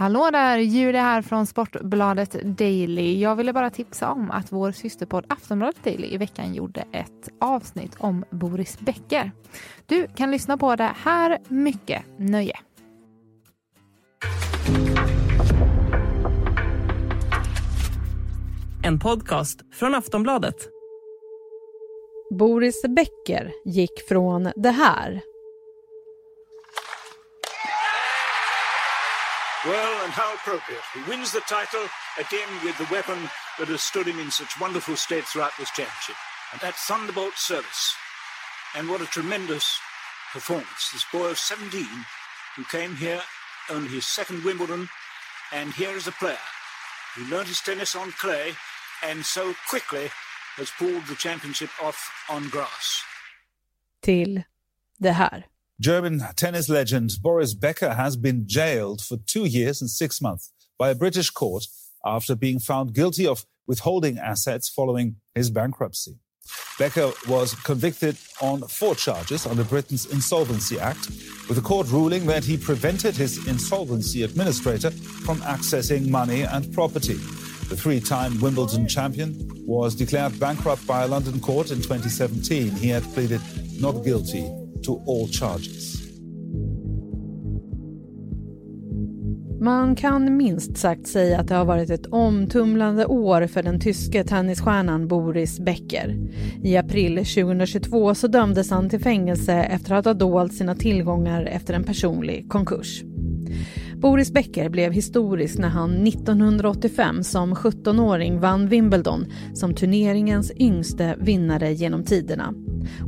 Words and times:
Hallå 0.00 0.30
där, 0.32 0.58
Julia 0.58 1.02
här 1.02 1.22
från 1.22 1.46
Sportbladet 1.46 2.32
Daily. 2.44 3.20
Jag 3.20 3.36
ville 3.36 3.52
bara 3.52 3.70
tipsa 3.70 4.10
om 4.10 4.30
att 4.30 4.52
vår 4.52 4.72
systerpodd 4.72 5.24
Aftonbladet 5.28 5.84
Daily 5.84 6.14
i 6.14 6.16
veckan 6.16 6.54
gjorde 6.54 6.84
ett 6.92 7.28
avsnitt 7.40 7.96
om 7.98 8.24
Boris 8.30 8.78
Becker. 8.78 9.32
Du 9.86 10.08
kan 10.16 10.30
lyssna 10.30 10.56
på 10.56 10.76
det 10.76 10.92
här. 10.96 11.38
Mycket 11.48 12.04
nöje. 12.16 12.58
En 18.84 18.98
podcast 18.98 19.60
från 19.74 19.94
Aftonbladet. 19.94 20.68
Boris 22.38 22.82
Becker 22.82 23.52
gick 23.64 24.08
från 24.08 24.52
det 24.56 24.70
här 24.70 25.29
Well, 29.66 30.04
and 30.04 30.12
how 30.12 30.32
appropriate. 30.34 30.80
He 30.94 31.02
wins 31.10 31.32
the 31.32 31.40
title 31.40 31.84
again 32.18 32.48
with 32.64 32.78
the 32.78 32.88
weapon 32.90 33.28
that 33.58 33.68
has 33.68 33.82
stood 33.82 34.06
him 34.06 34.18
in 34.18 34.30
such 34.30 34.58
wonderful 34.58 34.96
state 34.96 35.24
throughout 35.24 35.52
this 35.58 35.70
championship. 35.70 36.16
And 36.52 36.60
that 36.62 36.74
Thunderbolt 36.76 37.34
service. 37.36 37.94
And 38.74 38.88
what 38.88 39.02
a 39.02 39.06
tremendous 39.06 39.78
performance. 40.32 40.90
This 40.92 41.04
boy 41.12 41.28
of 41.28 41.38
17 41.38 41.84
who 42.56 42.64
came 42.64 42.96
here, 42.96 43.20
only 43.68 43.88
his 43.88 44.06
second 44.06 44.44
Wimbledon, 44.44 44.88
and 45.52 45.74
here 45.74 45.94
is 45.94 46.06
a 46.06 46.12
player 46.12 46.46
who 47.14 47.24
learned 47.24 47.48
his 47.48 47.60
tennis 47.60 47.94
on 47.94 48.12
clay 48.12 48.52
and 49.02 49.22
so 49.24 49.54
quickly 49.68 50.08
has 50.56 50.70
pulled 50.78 51.04
the 51.06 51.16
championship 51.16 51.70
off 51.82 52.10
on 52.30 52.48
grass. 52.48 53.04
Till 54.00 54.42
det 54.98 55.12
här. 55.12 55.46
German 55.80 56.22
tennis 56.36 56.68
legend 56.68 57.12
Boris 57.22 57.54
Becker 57.54 57.94
has 57.94 58.14
been 58.14 58.46
jailed 58.46 59.00
for 59.00 59.16
two 59.16 59.46
years 59.46 59.80
and 59.80 59.88
six 59.88 60.20
months 60.20 60.52
by 60.78 60.90
a 60.90 60.94
British 60.94 61.30
court 61.30 61.68
after 62.04 62.36
being 62.36 62.58
found 62.58 62.92
guilty 62.92 63.26
of 63.26 63.46
withholding 63.66 64.18
assets 64.18 64.68
following 64.68 65.16
his 65.34 65.48
bankruptcy. 65.48 66.18
Becker 66.78 67.12
was 67.26 67.54
convicted 67.54 68.18
on 68.42 68.60
four 68.68 68.94
charges 68.94 69.46
under 69.46 69.64
Britain's 69.64 70.04
Insolvency 70.04 70.78
Act, 70.78 71.08
with 71.48 71.56
the 71.56 71.62
court 71.62 71.90
ruling 71.90 72.26
that 72.26 72.44
he 72.44 72.58
prevented 72.58 73.16
his 73.16 73.46
insolvency 73.46 74.22
administrator 74.22 74.90
from 74.90 75.38
accessing 75.40 76.08
money 76.08 76.42
and 76.42 76.70
property. 76.74 77.14
The 77.14 77.76
three 77.76 78.00
time 78.00 78.38
Wimbledon 78.40 78.86
champion 78.86 79.48
was 79.64 79.94
declared 79.94 80.38
bankrupt 80.38 80.86
by 80.86 81.04
a 81.04 81.08
London 81.08 81.40
court 81.40 81.70
in 81.70 81.78
2017. 81.78 82.72
He 82.72 82.88
had 82.88 83.04
pleaded 83.14 83.40
not 83.80 84.04
guilty 84.04 84.59
to 84.82 85.02
all 85.06 85.28
charges. 85.28 86.10
Man 89.60 89.96
kan 89.96 90.36
minst 90.36 90.76
sagt 90.76 91.06
säga 91.06 91.40
att 91.40 91.48
det 91.48 91.54
har 91.54 91.64
varit 91.64 91.90
ett 91.90 92.06
omtumlande 92.06 93.06
år 93.06 93.46
för 93.46 93.62
den 93.62 93.80
tyske 93.80 94.24
tennisstjärnan 94.24 95.08
Boris 95.08 95.60
Becker. 95.60 96.16
I 96.62 96.76
april 96.76 97.16
2022 97.16 98.14
så 98.14 98.26
dömdes 98.26 98.70
han 98.70 98.88
till 98.88 99.00
fängelse 99.00 99.54
efter 99.54 99.94
att 99.94 100.04
ha 100.04 100.14
dolt 100.14 100.54
sina 100.54 100.74
tillgångar 100.74 101.44
efter 101.44 101.74
en 101.74 101.84
personlig 101.84 102.46
konkurs. 102.48 103.02
Boris 103.96 104.32
Becker 104.32 104.68
blev 104.68 104.92
historisk 104.92 105.58
när 105.58 105.68
han 105.68 106.06
1985 106.06 107.24
som 107.24 107.54
17-åring 107.54 108.40
vann 108.40 108.68
Wimbledon 108.68 109.26
som 109.54 109.74
turneringens 109.74 110.52
yngste 110.56 111.16
vinnare 111.18 111.72
genom 111.72 112.04
tiderna. 112.04 112.54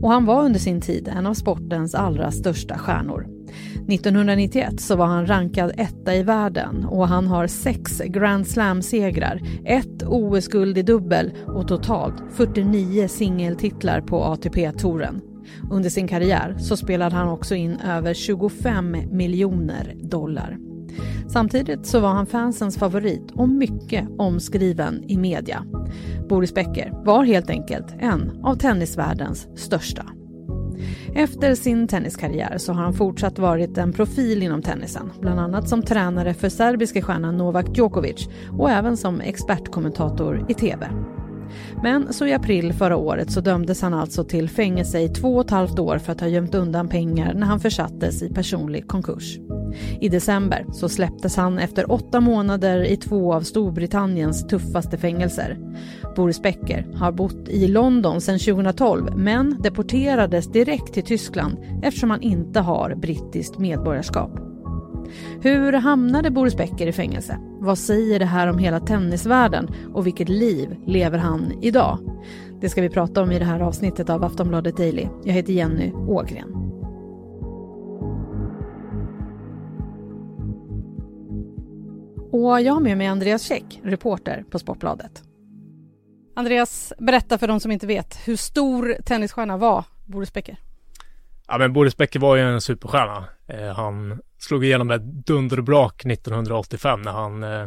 Och 0.03 0.11
han 0.11 0.25
var 0.25 0.45
under 0.45 0.61
sin 0.61 0.81
tid 0.81 1.09
en 1.09 1.27
av 1.27 1.35
sportens 1.35 1.95
allra 1.95 2.31
största 2.31 2.79
stjärnor. 2.79 3.27
1991 3.89 4.81
så 4.81 4.97
var 4.97 5.07
han 5.07 5.27
rankad 5.27 5.73
etta 5.77 6.15
i 6.15 6.23
världen 6.23 6.85
och 6.85 7.09
han 7.09 7.27
har 7.27 7.47
sex 7.47 8.03
Grand 8.07 8.47
Slam-segrar, 8.47 9.41
ett 9.65 10.03
OS-guld 10.07 10.79
i 10.79 10.83
dubbel 10.83 11.33
och 11.47 11.69
totalt 11.69 12.15
49 12.33 13.09
singeltitlar 13.09 14.01
på 14.01 14.25
ATP-touren. 14.25 15.21
Under 15.71 15.91
sin 15.91 16.09
karriär 16.09 16.57
så 16.59 16.77
spelade 16.77 17.17
han 17.17 17.29
också 17.29 17.55
in 17.55 17.77
över 17.77 18.15
25 18.15 18.97
miljoner 19.11 19.95
dollar. 20.03 20.72
Samtidigt 21.29 21.87
så 21.87 22.01
var 22.01 22.09
han 22.09 22.27
fansens 22.27 22.79
favorit 22.79 23.31
och 23.35 23.49
mycket 23.49 24.09
omskriven 24.19 25.05
i 25.09 25.17
media. 25.17 25.65
Boris 26.29 26.55
Becker 26.55 26.93
var 27.05 27.25
helt 27.25 27.51
enkelt 27.51 27.87
en 27.99 28.41
av 28.43 28.55
tennisvärldens 28.55 29.49
största. 29.57 30.07
Efter 31.15 31.55
sin 31.55 31.89
tenniskarriär 31.89 32.59
så 32.59 32.73
har 32.73 32.83
han 32.83 32.95
fortsatt 32.95 33.39
varit 33.39 33.79
en 33.79 33.93
profil 33.93 34.43
inom 34.43 34.63
tennisen, 34.63 35.13
bland 35.21 35.41
annat 35.41 35.69
som 35.69 35.83
tränare 35.83 36.35
för 36.35 36.49
serbiska 36.49 37.03
stjärnan 37.03 37.37
Novak 37.37 37.67
Djokovic 37.79 38.29
och 38.59 38.71
även 38.71 38.97
som 38.97 39.21
expertkommentator 39.21 40.47
i 40.49 40.55
TV. 40.55 40.91
Men 41.83 42.13
så 42.13 42.27
i 42.27 42.33
april 42.33 42.73
förra 42.73 42.97
året 42.97 43.33
så 43.33 43.41
dömdes 43.41 43.83
han 43.83 43.95
alltså 43.95 44.25
till 44.25 44.49
fängelse 44.49 45.01
i 45.01 45.09
två 45.09 45.37
och 45.37 45.45
ett 45.45 45.51
halvt 45.51 45.79
år 45.79 45.99
för 45.99 46.13
att 46.13 46.21
ha 46.21 46.29
gömt 46.29 46.55
undan 46.55 46.89
pengar 46.89 47.35
när 47.35 47.47
han 47.47 47.61
försattes 47.61 48.23
i 48.23 48.29
personlig 48.29 48.89
konkurs. 48.89 49.39
I 50.01 50.09
december 50.09 50.67
så 50.73 50.89
släpptes 50.89 51.37
han 51.37 51.59
efter 51.59 51.93
åtta 51.93 52.21
månader 52.21 52.85
i 52.85 52.97
två 52.97 53.35
av 53.35 53.41
Storbritanniens 53.41 54.47
tuffaste 54.47 54.99
fängelser. 54.99 55.59
Boris 56.17 56.43
Becker 56.43 56.87
har 56.95 57.13
bott 57.13 57.49
i 57.49 57.69
London 57.69 58.21
sedan 58.21 58.39
2012 58.39 59.17
men 59.17 59.63
deporterades 59.63 60.53
direkt 60.53 60.95
till 60.95 61.05
Tyskland 61.05 61.57
eftersom 61.83 62.11
han 62.11 62.23
inte 62.23 62.61
har 62.61 62.95
brittiskt 62.95 63.59
medborgarskap. 63.59 64.31
Hur 65.41 65.73
hamnade 65.73 66.31
Boris 66.31 66.57
Becker 66.57 66.87
i 66.87 66.93
fängelse? 66.93 67.39
Vad 67.61 67.79
säger 67.79 68.19
det 68.19 68.25
här 68.25 68.47
om 68.47 68.59
hela 68.59 68.81
tennisvärlden 68.81 69.69
och 69.95 70.07
vilket 70.07 70.29
liv 70.29 70.77
lever 70.87 71.19
han 71.19 71.53
idag? 71.63 71.99
Det 72.61 72.69
ska 72.69 72.83
vi 72.83 72.89
prata 72.89 73.23
om 73.23 73.33
i 73.33 73.39
det 73.39 73.45
här 73.45 73.61
avsnittet 73.61 74.11
av 74.11 74.25
Aftonbladet 74.25 74.77
Daily. 74.77 75.07
Jag 75.25 75.33
heter 75.33 75.53
Jenny 75.53 75.93
Ågren. 75.93 76.62
Och 82.33 82.61
jag 82.61 82.73
har 82.73 82.81
med 82.81 82.99
mig 82.99 83.07
Andreas 83.07 83.43
Käck, 83.43 83.81
reporter 83.85 84.45
på 84.51 84.59
Sportbladet. 84.59 85.23
Andreas, 86.37 86.93
berätta 86.99 87.39
för 87.39 87.49
de 87.49 87.61
som 87.61 87.71
inte 87.71 87.87
vet, 87.87 88.29
hur 88.29 88.37
stor 88.37 88.97
tennisstjärna 89.05 89.57
var 89.57 89.85
Boris 90.05 90.33
Becker? 90.33 90.57
Ja 91.47 91.59
men 91.59 91.73
Boris 91.73 91.97
Becker 91.97 92.21
var 92.21 92.37
ju 92.37 92.43
en 92.43 92.61
superstjärna. 92.61 93.25
Eh, 93.47 93.75
han 93.75 94.21
slog 94.39 94.65
igenom 94.65 94.91
ett 94.91 95.03
dunderbrak 95.03 96.05
1985 96.05 97.03
när 97.03 97.13
han 97.13 97.43
eh, 97.43 97.67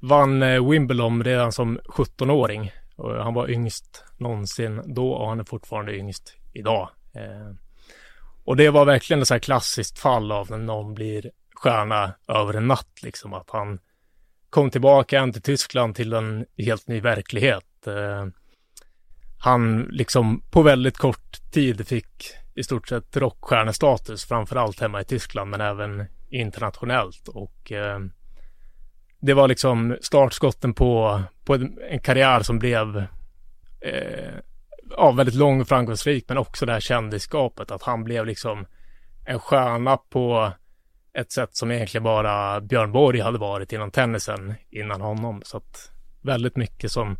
vann 0.00 0.42
eh, 0.42 0.68
Wimbledon 0.70 1.24
redan 1.24 1.52
som 1.52 1.78
17-åring. 1.78 2.72
Och 2.96 3.24
han 3.24 3.34
var 3.34 3.50
yngst 3.50 4.04
någonsin 4.16 4.82
då 4.84 5.12
och 5.12 5.28
han 5.28 5.40
är 5.40 5.44
fortfarande 5.44 5.96
yngst 5.96 6.36
idag. 6.52 6.88
Eh, 7.14 7.54
och 8.44 8.56
det 8.56 8.70
var 8.70 8.84
verkligen 8.84 9.22
ett 9.22 9.28
så 9.28 9.34
här 9.34 9.38
klassiskt 9.38 9.98
fall 9.98 10.32
av 10.32 10.50
när 10.50 10.58
någon 10.58 10.94
blir 10.94 11.30
stjärna 11.54 12.14
över 12.28 12.54
en 12.54 12.68
natt 12.68 13.02
liksom. 13.02 13.34
Att 13.34 13.50
han 13.50 13.78
kom 14.52 14.70
tillbaka 14.70 15.20
hem 15.20 15.32
till 15.32 15.42
Tyskland 15.42 15.94
till 15.94 16.12
en 16.12 16.46
helt 16.58 16.88
ny 16.88 17.00
verklighet. 17.00 17.86
Eh, 17.86 18.26
han 19.38 19.82
liksom 19.82 20.42
på 20.50 20.62
väldigt 20.62 20.98
kort 20.98 21.52
tid 21.52 21.88
fick 21.88 22.34
i 22.54 22.62
stort 22.62 22.88
sett 22.88 23.16
rockstjärnestatus, 23.16 24.24
framförallt 24.24 24.80
hemma 24.80 25.00
i 25.00 25.04
Tyskland, 25.04 25.50
men 25.50 25.60
även 25.60 26.06
internationellt. 26.30 27.28
Och 27.28 27.72
eh, 27.72 27.98
det 29.20 29.34
var 29.34 29.48
liksom 29.48 29.96
startskotten 30.00 30.74
på, 30.74 31.22
på 31.44 31.54
en 31.90 32.00
karriär 32.00 32.40
som 32.40 32.58
blev 32.58 32.96
eh, 33.80 34.34
ja, 34.90 35.12
väldigt 35.12 35.34
lång 35.34 35.60
och 35.60 35.68
framgångsrik, 35.68 36.24
men 36.28 36.38
också 36.38 36.66
det 36.66 36.72
här 36.72 36.80
kändisskapet, 36.80 37.70
att 37.70 37.82
han 37.82 38.04
blev 38.04 38.26
liksom 38.26 38.66
en 39.24 39.40
stjärna 39.40 39.96
på 39.96 40.52
ett 41.18 41.32
sätt 41.32 41.56
som 41.56 41.70
egentligen 41.70 42.04
bara 42.04 42.60
Björn 42.60 42.92
Borg 42.92 43.20
hade 43.20 43.38
varit 43.38 43.72
inom 43.72 43.90
tennisen 43.90 44.54
innan 44.70 45.00
honom. 45.00 45.42
Så 45.44 45.56
att 45.56 45.90
väldigt 46.22 46.56
mycket 46.56 46.92
som 46.92 47.16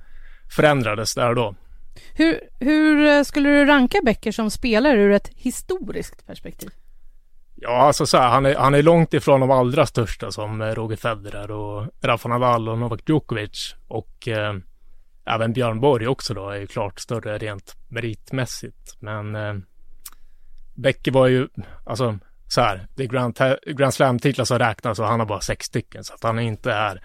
förändrades 0.57 1.15
där 1.15 1.29
och 1.29 1.35
då. 1.35 1.55
Hur, 2.15 2.41
hur 2.61 3.07
eh, 3.07 3.23
skulle 3.23 3.49
du 3.49 3.65
ranka 3.65 3.99
Becker 4.05 4.33
som 4.33 4.51
spelare 4.51 5.01
ur 5.01 5.11
ett 5.11 5.29
historiskt 5.29 6.27
perspektiv? 6.27 6.71
Ja, 7.55 7.77
alltså 7.77 8.07
så 8.07 8.19
här, 8.19 8.29
han 8.29 8.47
är, 8.47 8.55
han 8.55 8.75
är 8.75 8.83
långt 8.83 9.15
ifrån 9.15 9.41
de 9.41 9.51
allra 9.51 9.87
största 9.87 10.33
som 10.33 10.61
eh, 10.61 10.67
Roger 10.67 10.97
Federer 10.97 11.51
och 11.51 11.87
Rafa 12.03 12.29
Nadal 12.29 12.69
och 12.69 12.79
Novak 12.79 13.09
Djokovic 13.09 13.75
och 13.89 14.29
eh, 14.29 14.55
även 15.25 15.53
Björn 15.53 15.81
Borg 15.81 16.07
också 16.07 16.35
då 16.35 16.51
är 16.51 16.61
ju 16.61 16.67
klart 16.67 17.01
större 17.01 17.39
rent 17.39 17.77
meritmässigt. 17.89 18.97
Men 19.01 19.35
eh, 19.35 19.55
Becker 20.75 21.13
var 21.13 21.27
ju, 21.27 21.49
alltså 21.85 22.19
så 22.53 22.61
här, 22.61 22.87
det 22.95 23.03
är 23.03 23.09
Grand, 23.09 23.39
Grand 23.67 23.95
Slam-titlar 23.95 24.45
som 24.45 24.59
räknas 24.59 24.99
och 24.99 25.07
han 25.07 25.21
har 25.21 25.27
bara 25.27 25.41
sex 25.41 25.67
stycken 25.67 26.05
så 26.05 26.15
att 26.15 26.23
han 26.23 26.39
är 26.39 26.43
inte 26.43 26.73
här 26.73 27.03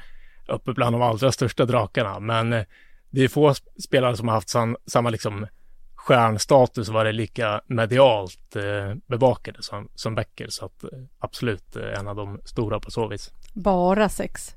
uppe 0.48 0.74
bland 0.74 0.96
de 0.96 1.02
allra 1.02 1.32
största 1.32 1.66
drakarna. 1.66 2.20
Men 2.20 2.54
eh, 2.54 2.64
det 3.10 3.24
är 3.24 3.28
få 3.28 3.54
spelare 3.84 4.18
som 4.18 4.28
har 4.28 4.36
haft 4.36 4.50
sam, 4.50 4.78
samma 4.86 5.10
liksom 5.10 5.48
stjärnstatus 5.96 6.90
var 6.90 7.06
det 7.06 7.12
lika 7.12 7.62
medialt 7.68 8.56
eh, 8.56 8.96
bevakade 9.08 9.64
som, 9.64 9.90
som 9.96 10.16
Becker. 10.16 10.48
Så 10.50 10.66
att 10.66 10.84
eh, 10.84 10.90
absolut 11.20 11.76
eh, 11.76 12.00
en 12.00 12.08
av 12.08 12.16
de 12.16 12.42
stora 12.46 12.80
på 12.80 12.92
så 12.92 13.08
vis. 13.08 13.32
Bara 13.54 14.10
sex. 14.10 14.56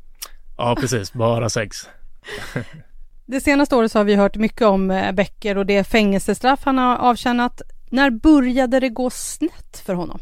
Ja, 0.56 0.76
precis. 0.80 1.12
Bara 1.12 1.48
sex. 1.48 1.76
Det 3.26 3.40
senaste 3.40 3.76
året 3.76 3.92
så 3.92 3.98
har 3.98 4.04
vi 4.04 4.14
hört 4.14 4.36
mycket 4.36 4.62
om 4.62 4.90
eh, 4.90 5.12
Becker 5.12 5.58
och 5.58 5.66
det 5.66 5.84
fängelsestraff 5.84 6.60
han 6.64 6.78
har 6.78 6.96
avtjänat. 6.96 7.62
När 7.90 8.10
började 8.10 8.80
det 8.80 8.88
gå 8.88 9.10
snett 9.10 9.82
för 9.86 9.94
honom? 9.94 10.20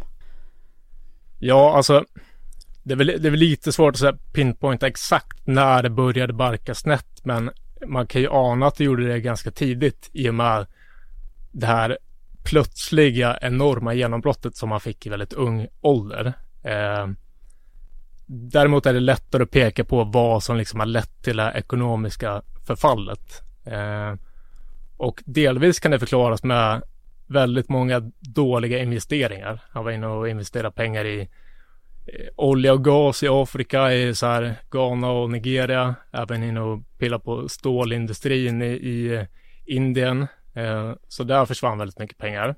Ja, 1.39 1.77
alltså 1.77 2.05
det 2.83 2.95
är 2.95 2.97
väl, 2.97 3.07
det 3.07 3.29
är 3.29 3.31
väl 3.31 3.41
lite 3.41 3.73
svårt 3.73 3.95
att 3.95 3.99
säga 3.99 4.17
pinpointa 4.33 4.87
exakt 4.87 5.47
när 5.47 5.83
det 5.83 5.91
började 5.91 6.33
barka 6.33 6.75
snett, 6.75 7.25
men 7.25 7.51
man 7.87 8.07
kan 8.07 8.21
ju 8.21 8.29
ana 8.31 8.67
att 8.67 8.77
det 8.77 8.85
gjorde 8.85 9.09
det 9.09 9.21
ganska 9.21 9.51
tidigt 9.51 10.11
i 10.13 10.29
och 10.29 10.35
med 10.35 10.67
det 11.53 11.67
här 11.67 11.99
plötsliga 12.45 13.39
enorma 13.43 13.95
genombrottet 13.95 14.57
som 14.57 14.71
han 14.71 14.81
fick 14.81 15.07
i 15.07 15.09
väldigt 15.09 15.33
ung 15.33 15.67
ålder. 15.81 16.33
Eh, 16.63 17.09
däremot 18.27 18.87
är 18.87 18.93
det 18.93 19.01
lättare 19.01 19.43
att 19.43 19.51
peka 19.51 19.85
på 19.85 20.05
vad 20.05 20.43
som 20.43 20.57
liksom 20.57 20.81
har 20.81 20.87
lett 20.87 21.23
till 21.23 21.37
det 21.37 21.43
här 21.43 21.57
ekonomiska 21.57 22.43
förfallet. 22.67 23.43
Eh, 23.65 24.15
och 24.97 25.23
delvis 25.27 25.81
kan 25.81 25.91
det 25.91 25.99
förklaras 25.99 26.43
med 26.43 26.83
väldigt 27.29 27.69
många 27.69 28.01
dåliga 28.21 28.79
investeringar. 28.79 29.61
Han 29.71 29.85
var 29.85 29.91
inne 29.91 30.07
och 30.07 30.29
investerade 30.29 30.75
pengar 30.75 31.05
i 31.05 31.21
eh, 31.21 32.29
olja 32.37 32.73
och 32.73 32.85
gas 32.85 33.23
i 33.23 33.29
Afrika, 33.29 33.93
i 33.93 34.15
så 34.15 34.27
här 34.27 34.55
Ghana 34.71 35.11
och 35.11 35.31
Nigeria. 35.31 35.95
Även 36.13 36.43
inne 36.43 36.61
och 36.61 36.83
pilla 36.99 37.19
på 37.19 37.49
stålindustrin 37.49 38.63
i, 38.63 38.67
i 38.67 39.15
eh, 39.15 39.25
Indien. 39.67 40.27
Eh, 40.55 40.93
så 41.09 41.25
där 41.25 41.47
försvann 41.47 41.79
väldigt 41.79 41.99
mycket 41.99 42.19
pengar. 42.19 42.55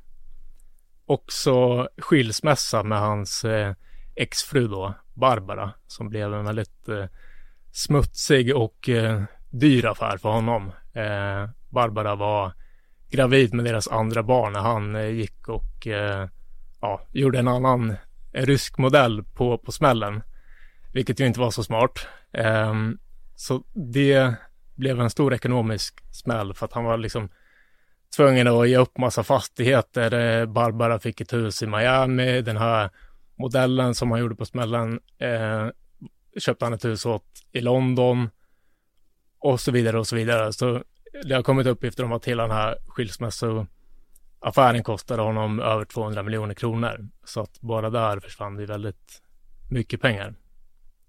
Också 1.06 1.88
skilsmässa 1.98 2.82
med 2.82 2.98
hans 2.98 3.44
eh, 3.44 3.74
exfru 4.14 4.68
då, 4.68 4.94
Barbara, 5.14 5.72
som 5.86 6.08
blev 6.08 6.34
en 6.34 6.44
väldigt 6.44 6.88
eh, 6.88 7.04
smutsig 7.72 8.56
och 8.56 8.88
eh, 8.88 9.22
dyr 9.50 9.86
affär 9.86 10.16
för 10.16 10.28
honom. 10.28 10.72
Eh, 10.92 11.50
Barbara 11.68 12.14
var 12.14 12.52
gravid 13.10 13.54
med 13.54 13.64
deras 13.64 13.88
andra 13.88 14.22
barn 14.22 14.52
när 14.52 14.60
han 14.60 14.96
eh, 14.96 15.08
gick 15.08 15.48
och 15.48 15.86
eh, 15.86 16.28
ja, 16.80 17.06
gjorde 17.12 17.38
en 17.38 17.48
annan 17.48 17.96
en 18.32 18.46
rysk 18.46 18.78
modell 18.78 19.24
på, 19.24 19.58
på 19.58 19.72
smällen. 19.72 20.22
Vilket 20.92 21.20
ju 21.20 21.26
inte 21.26 21.40
var 21.40 21.50
så 21.50 21.64
smart. 21.64 22.06
Ehm, 22.32 22.98
så 23.36 23.62
det 23.72 24.34
blev 24.74 25.00
en 25.00 25.10
stor 25.10 25.34
ekonomisk 25.34 26.00
smäll 26.10 26.54
för 26.54 26.66
att 26.66 26.72
han 26.72 26.84
var 26.84 26.98
liksom 26.98 27.28
tvungen 28.16 28.48
att 28.48 28.68
ge 28.68 28.76
upp 28.76 28.98
massa 28.98 29.22
fastigheter. 29.22 30.14
Eh, 30.14 30.46
Barbara 30.46 30.98
fick 30.98 31.20
ett 31.20 31.32
hus 31.32 31.62
i 31.62 31.66
Miami. 31.66 32.42
Den 32.42 32.56
här 32.56 32.90
modellen 33.36 33.94
som 33.94 34.10
han 34.10 34.20
gjorde 34.20 34.34
på 34.34 34.46
smällen 34.46 35.00
eh, 35.18 35.68
köpte 36.38 36.64
han 36.64 36.74
ett 36.74 36.84
hus 36.84 37.06
åt 37.06 37.26
i 37.52 37.60
London. 37.60 38.30
Och 39.38 39.60
så 39.60 39.70
vidare 39.70 39.98
och 39.98 40.06
så 40.06 40.16
vidare. 40.16 40.52
Så 40.52 40.82
det 41.24 41.34
har 41.34 41.42
kommit 41.42 41.66
uppgifter 41.66 42.04
om 42.04 42.12
att 42.12 42.24
hela 42.24 42.42
den 42.42 42.56
här 42.56 42.78
skilsmässoaffären 42.86 44.82
kostade 44.82 45.22
honom 45.22 45.60
över 45.60 45.84
200 45.84 46.22
miljoner 46.22 46.54
kronor. 46.54 47.08
Så 47.24 47.40
att 47.40 47.60
bara 47.60 47.90
där 47.90 48.20
försvann 48.20 48.56
det 48.56 48.66
väldigt 48.66 49.22
mycket 49.70 50.00
pengar. 50.00 50.34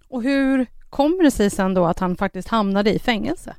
Och 0.07 0.24
hur 0.24 0.65
kommer 0.89 1.24
det 1.24 1.31
sig 1.31 1.50
sen 1.50 1.74
då 1.74 1.86
att 1.86 2.00
han 2.00 2.18
faktiskt 2.18 2.48
hamnade 2.48 2.94
i 2.94 3.00
fängelse? 3.00 3.56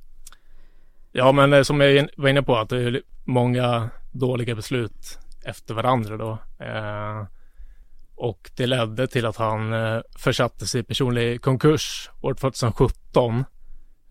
Ja, 1.12 1.33
men 1.33 1.53
eh, 1.53 1.62
som 1.62 1.81
jag 1.81 2.09
var 2.17 2.29
inne 2.29 2.43
på 2.43 2.56
att 2.56 2.69
det 2.69 2.83
är 2.83 3.03
många 3.25 3.91
dåliga 4.12 4.55
beslut 4.55 5.19
efter 5.44 5.75
varandra 5.75 6.17
då. 6.17 6.39
Eh, 6.65 7.25
och 8.15 8.50
det 8.56 8.67
ledde 8.67 9.06
till 9.06 9.27
att 9.27 9.37
han 9.37 9.73
eh, 9.73 10.00
försattes 10.17 10.75
i 10.75 10.83
personlig 10.83 11.43
konkurs 11.43 12.11
år 12.21 12.35
2017 12.35 13.44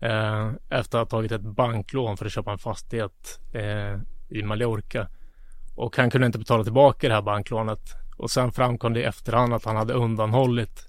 eh, 0.02 0.50
efter 0.68 0.98
att 0.98 1.12
ha 1.12 1.18
tagit 1.18 1.32
ett 1.32 1.42
banklån 1.42 2.16
för 2.16 2.26
att 2.26 2.32
köpa 2.32 2.52
en 2.52 2.58
fastighet 2.58 3.40
eh, 3.52 3.98
i 4.28 4.42
Mallorca. 4.42 5.08
Och 5.74 5.96
han 5.96 6.10
kunde 6.10 6.26
inte 6.26 6.38
betala 6.38 6.64
tillbaka 6.64 7.08
det 7.08 7.14
här 7.14 7.22
banklånet. 7.22 7.96
Och 8.16 8.30
sen 8.30 8.52
framkom 8.52 8.92
det 8.92 9.00
i 9.00 9.04
efterhand 9.04 9.54
att 9.54 9.64
han 9.64 9.76
hade 9.76 9.94
undanhållit 9.94 10.88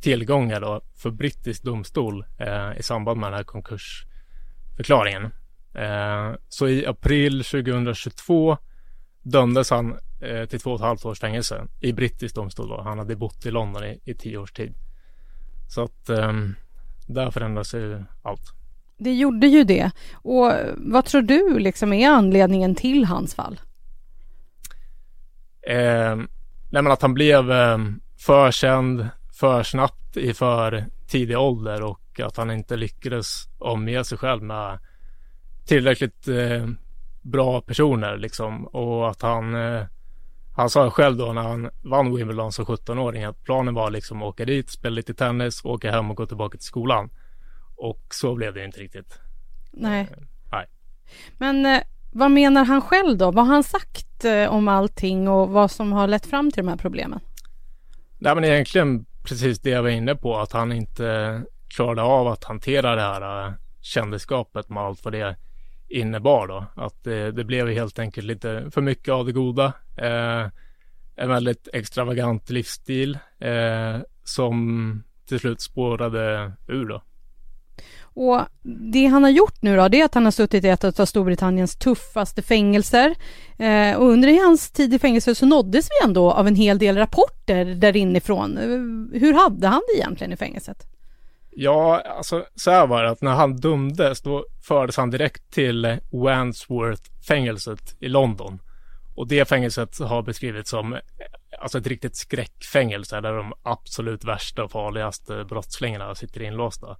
tillgångar 0.00 0.60
då 0.60 0.80
för 0.96 1.10
brittisk 1.10 1.62
domstol 1.62 2.24
eh, 2.38 2.78
i 2.78 2.82
samband 2.82 3.20
med 3.20 3.32
den 3.32 3.36
här 3.36 3.44
konkursförklaringen. 3.44 5.24
Eh, 5.74 6.32
så 6.48 6.68
i 6.68 6.86
april 6.86 7.44
2022 7.44 8.56
dömdes 9.22 9.70
han 9.70 9.98
eh, 10.20 10.44
till 10.46 10.60
två 10.60 10.70
och 10.70 10.76
ett 10.76 10.86
halvt 10.86 11.04
års 11.04 11.20
fängelse 11.20 11.66
i 11.80 11.92
brittisk 11.92 12.34
domstol. 12.34 12.68
Då. 12.68 12.82
Han 12.82 12.98
hade 12.98 13.16
bott 13.16 13.46
i 13.46 13.50
London 13.50 13.84
i, 13.84 14.00
i 14.04 14.14
tio 14.14 14.38
års 14.38 14.52
tid. 14.52 14.74
Så 15.68 15.84
att 15.84 16.08
ehm, 16.08 16.54
där 17.14 17.30
förändras 17.30 17.74
ju 17.74 18.04
allt. 18.22 18.52
Det 18.98 19.14
gjorde 19.14 19.46
ju 19.46 19.64
det. 19.64 19.90
Och 20.14 20.52
vad 20.76 21.04
tror 21.04 21.22
du 21.22 21.58
liksom 21.58 21.92
är 21.92 22.10
anledningen 22.10 22.74
till 22.74 23.04
hans 23.04 23.34
fall? 23.34 23.60
Eh, 25.68 26.16
nej 26.70 26.82
men 26.82 26.92
att 26.92 27.02
han 27.02 27.14
blev 27.14 27.52
eh, 27.52 27.78
för 28.18 28.50
känd 28.50 29.08
för 29.32 29.62
snabbt 29.62 30.16
i 30.16 30.34
för 30.34 30.86
tidig 31.08 31.38
ålder 31.38 31.82
och 31.82 32.20
att 32.20 32.36
han 32.36 32.50
inte 32.50 32.76
lyckades 32.76 33.48
omge 33.58 34.04
sig 34.04 34.18
själv 34.18 34.42
med 34.42 34.78
tillräckligt 35.66 36.28
eh, 36.28 36.66
bra 37.22 37.60
personer 37.60 38.16
liksom 38.16 38.66
och 38.66 39.10
att 39.10 39.22
han 39.22 39.54
eh, 39.54 39.84
han 40.52 40.70
sa 40.70 40.90
själv 40.90 41.16
då 41.16 41.32
när 41.32 41.42
han 41.42 41.70
vann 41.82 42.16
Wimbledon 42.16 42.52
som 42.52 42.64
17-åring 42.64 43.24
att 43.24 43.44
planen 43.44 43.74
var 43.74 43.90
liksom 43.90 44.22
att 44.22 44.28
åka 44.28 44.44
dit, 44.44 44.70
spela 44.70 44.94
lite 44.94 45.14
tennis, 45.14 45.64
åka 45.64 45.90
hem 45.90 46.10
och 46.10 46.16
gå 46.16 46.26
tillbaka 46.26 46.58
till 46.58 46.66
skolan. 46.66 47.10
Och 47.76 48.00
så 48.10 48.34
blev 48.34 48.54
det 48.54 48.64
inte 48.64 48.80
riktigt. 48.80 49.18
Nej. 49.72 50.00
Eh, 50.00 50.18
nej. 50.52 50.66
Men 51.38 51.66
eh, 51.66 51.82
vad 52.12 52.30
menar 52.30 52.64
han 52.64 52.80
själv 52.80 53.18
då? 53.18 53.30
Vad 53.30 53.46
har 53.46 53.54
han 53.54 53.64
sagt 53.64 54.24
eh, 54.24 54.46
om 54.46 54.68
allting 54.68 55.28
och 55.28 55.48
vad 55.48 55.70
som 55.70 55.92
har 55.92 56.06
lett 56.06 56.26
fram 56.26 56.50
till 56.50 56.62
de 56.64 56.68
här 56.68 56.76
problemen? 56.76 57.20
Nej 58.18 58.34
men 58.34 58.44
egentligen 58.44 59.06
precis 59.22 59.60
det 59.60 59.70
jag 59.70 59.82
var 59.82 59.90
inne 59.90 60.14
på 60.14 60.38
att 60.38 60.52
han 60.52 60.72
inte 60.72 61.42
klarade 61.68 62.02
av 62.02 62.28
att 62.28 62.44
hantera 62.44 62.94
det 62.94 63.02
här 63.02 63.54
kändisskapet 63.80 64.68
med 64.68 64.82
allt 64.82 65.04
vad 65.04 65.12
det 65.12 65.36
innebar 65.90 66.46
då. 66.48 66.64
Att 66.74 67.04
det, 67.04 67.32
det 67.32 67.44
blev 67.44 67.68
helt 67.68 67.98
enkelt 67.98 68.26
lite 68.26 68.70
för 68.70 68.80
mycket 68.80 69.12
av 69.12 69.26
det 69.26 69.32
goda. 69.32 69.72
Eh, 69.96 70.46
en 71.16 71.28
väldigt 71.28 71.68
extravagant 71.72 72.50
livsstil 72.50 73.18
eh, 73.38 73.96
som 74.24 75.02
till 75.28 75.40
slut 75.40 75.60
spårade 75.60 76.52
ur 76.66 76.88
då. 76.88 77.02
Och 78.14 78.40
det 78.90 79.06
han 79.06 79.22
har 79.22 79.30
gjort 79.30 79.62
nu 79.62 79.76
då, 79.76 79.88
det 79.88 80.00
är 80.00 80.04
att 80.04 80.14
han 80.14 80.24
har 80.24 80.30
suttit 80.30 80.64
i 80.64 80.68
ett 80.68 81.00
av 81.00 81.06
Storbritanniens 81.06 81.76
tuffaste 81.76 82.42
fängelser. 82.42 83.14
Eh, 83.58 83.96
och 83.96 84.06
under 84.06 84.44
hans 84.44 84.70
tid 84.70 84.94
i 84.94 84.98
fängelse 84.98 85.34
så 85.34 85.46
nåddes 85.46 85.88
vi 85.88 86.06
ändå 86.06 86.32
av 86.32 86.48
en 86.48 86.54
hel 86.54 86.78
del 86.78 86.96
rapporter 86.96 87.64
där 87.64 87.96
inifrån. 87.96 88.58
Eh, 88.58 89.20
hur 89.20 89.32
hade 89.32 89.66
han 89.66 89.82
det 89.88 89.98
egentligen 89.98 90.32
i 90.32 90.36
fängelset? 90.36 90.86
Ja, 91.50 92.00
alltså 92.00 92.46
så 92.54 92.70
här 92.70 92.86
var 92.86 93.02
det 93.02 93.10
att 93.10 93.22
när 93.22 93.34
han 93.34 93.56
dömdes 93.56 94.22
då 94.22 94.46
fördes 94.62 94.96
han 94.96 95.10
direkt 95.10 95.52
till 95.52 95.98
Wandsworth-fängelset 96.10 97.96
i 98.00 98.08
London. 98.08 98.58
Och 99.14 99.28
det 99.28 99.48
fängelset 99.48 99.98
har 99.98 100.22
beskrivits 100.22 100.70
som 100.70 100.98
alltså 101.60 101.78
ett 101.78 101.86
riktigt 101.86 102.16
skräckfängelse 102.16 103.20
där 103.20 103.32
de 103.32 103.52
absolut 103.62 104.24
värsta 104.24 104.64
och 104.64 104.70
farligaste 104.70 105.44
brottslingarna 105.44 106.14
sitter 106.14 106.42
inlåsta. 106.42 106.96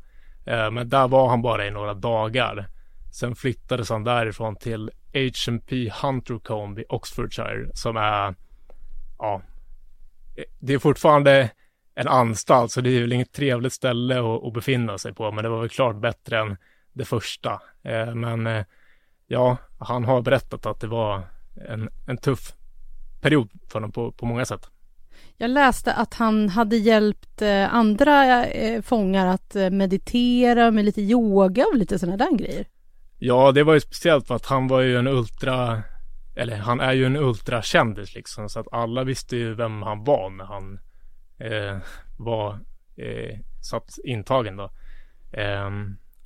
Eh, 0.47 0.71
men 0.71 0.89
där 0.89 1.09
var 1.09 1.29
han 1.29 1.43
bara 1.43 1.67
i 1.67 1.71
några 1.71 1.95
dagar. 1.95 2.69
Sen 3.13 3.35
flyttades 3.35 3.91
han 3.91 4.05
därifrån 4.05 4.57
till 4.57 4.91
HMP 5.13 5.91
Huntercombe 6.03 6.81
i 6.81 6.85
Oxfordshire 6.89 7.71
som 7.75 7.97
är, 7.97 8.35
ja, 9.19 9.43
det 10.59 10.75
är 10.75 10.79
fortfarande 10.79 11.51
en 11.95 12.09
anstalt 12.09 12.73
så 12.73 12.81
det 12.81 12.91
är 12.91 13.01
väl 13.01 13.13
inget 13.13 13.33
trevligt 13.33 13.73
ställe 13.73 14.19
att, 14.21 14.45
att 14.45 14.53
befinna 14.53 14.99
sig 14.99 15.15
på 15.15 15.33
men 15.33 15.45
det 15.45 15.51
var 15.51 15.61
väl 15.61 15.69
klart 15.69 15.97
bättre 15.97 16.39
än 16.39 16.57
det 16.93 17.05
första. 17.05 17.61
Eh, 17.83 18.15
men 18.15 18.47
eh, 18.47 18.65
ja, 19.27 19.57
han 19.79 20.05
har 20.05 20.23
berättat 20.23 20.67
att 20.67 20.81
det 20.81 20.87
var 20.87 21.23
en, 21.69 21.89
en 22.07 22.17
tuff 22.17 22.53
period 23.21 23.51
för 23.69 23.75
honom 23.75 23.93
på, 23.93 24.13
på 24.13 24.27
många 24.27 24.45
sätt. 24.45 24.71
Jag 25.37 25.51
läste 25.51 25.93
att 25.93 26.15
han 26.15 26.49
hade 26.49 26.77
hjälpt 26.77 27.43
eh, 27.43 27.75
andra 27.75 28.47
fångar 28.83 29.27
att 29.27 29.55
meditera 29.73 30.71
med 30.71 30.85
lite 30.85 31.01
yoga 31.01 31.65
och 31.67 31.77
lite 31.77 31.99
sådana 31.99 32.17
där 32.17 32.37
grejer. 32.37 32.67
Ja, 33.19 33.53
det 33.53 33.63
var 33.63 33.75
ju 33.75 33.81
speciellt 33.81 34.27
för 34.27 34.35
att 34.35 34.47
han 34.47 34.69
var 34.69 34.81
ju 34.81 34.97
en 34.97 35.07
ultra, 35.07 35.83
eller 36.37 36.57
han 36.57 36.81
är 36.81 36.93
ju 36.93 37.07
en 37.07 37.17
ultrakändis 37.17 38.15
liksom, 38.15 38.49
så 38.49 38.61
att 38.61 38.73
alla 38.73 39.05
visste 39.05 39.37
ju 39.37 39.55
vem 39.55 39.83
han 39.83 40.05
var 40.05 40.31
när 40.31 40.45
han 40.45 40.79
eh, 41.41 41.79
var 42.17 42.59
eh, 42.97 43.39
satt 43.61 43.99
intagen 44.05 44.57
då. 44.57 44.71
Eh, 45.33 45.71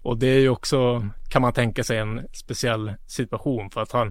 och 0.02 0.18
det 0.18 0.26
är 0.26 0.40
ju 0.40 0.49
också, 0.49 1.09
kan 1.28 1.42
man 1.42 1.52
tänka 1.52 1.85
sig, 1.85 1.99
en 1.99 2.28
speciell 2.33 2.94
situation 3.06 3.71
för 3.71 3.83
att 3.83 3.92
han, 3.92 4.09